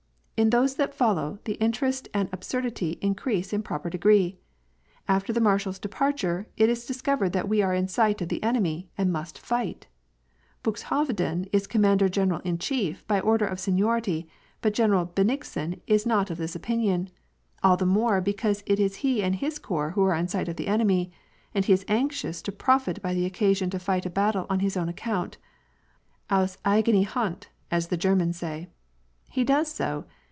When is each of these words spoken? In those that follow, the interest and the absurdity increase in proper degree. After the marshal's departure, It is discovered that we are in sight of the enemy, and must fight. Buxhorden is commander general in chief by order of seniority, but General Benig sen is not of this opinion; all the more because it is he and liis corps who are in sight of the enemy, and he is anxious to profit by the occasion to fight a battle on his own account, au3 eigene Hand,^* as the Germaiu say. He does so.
In 0.37 0.49
those 0.49 0.73
that 0.77 0.95
follow, 0.95 1.37
the 1.45 1.53
interest 1.61 2.07
and 2.15 2.27
the 2.27 2.33
absurdity 2.33 2.97
increase 2.99 3.53
in 3.53 3.61
proper 3.61 3.91
degree. 3.91 4.39
After 5.07 5.31
the 5.31 5.39
marshal's 5.39 5.77
departure, 5.77 6.47
It 6.57 6.67
is 6.67 6.87
discovered 6.87 7.29
that 7.33 7.47
we 7.47 7.61
are 7.61 7.75
in 7.75 7.87
sight 7.87 8.21
of 8.23 8.29
the 8.29 8.41
enemy, 8.41 8.89
and 8.97 9.13
must 9.13 9.37
fight. 9.37 9.85
Buxhorden 10.63 11.45
is 11.51 11.67
commander 11.67 12.09
general 12.09 12.39
in 12.39 12.57
chief 12.57 13.05
by 13.05 13.19
order 13.19 13.45
of 13.45 13.59
seniority, 13.59 14.27
but 14.61 14.73
General 14.73 15.05
Benig 15.05 15.43
sen 15.45 15.79
is 15.85 16.07
not 16.07 16.31
of 16.31 16.39
this 16.39 16.55
opinion; 16.55 17.11
all 17.61 17.77
the 17.77 17.85
more 17.85 18.19
because 18.19 18.63
it 18.65 18.79
is 18.79 18.95
he 19.05 19.21
and 19.21 19.35
liis 19.35 19.61
corps 19.61 19.91
who 19.91 20.01
are 20.05 20.15
in 20.15 20.27
sight 20.27 20.47
of 20.49 20.55
the 20.55 20.65
enemy, 20.67 21.11
and 21.53 21.65
he 21.65 21.73
is 21.73 21.85
anxious 21.87 22.41
to 22.41 22.51
profit 22.51 22.99
by 23.03 23.13
the 23.13 23.27
occasion 23.27 23.69
to 23.69 23.77
fight 23.77 24.07
a 24.07 24.09
battle 24.09 24.47
on 24.49 24.59
his 24.59 24.75
own 24.75 24.89
account, 24.89 25.37
au3 26.31 26.57
eigene 26.65 27.05
Hand,^* 27.05 27.45
as 27.69 27.89
the 27.89 27.97
Germaiu 27.97 28.33
say. 28.33 28.67
He 29.29 29.43
does 29.43 29.71
so. 29.71 30.05